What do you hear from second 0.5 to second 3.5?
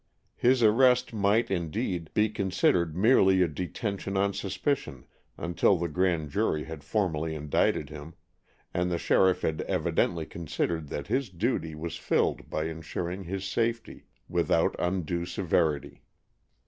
arrest might, indeed, be considered merely a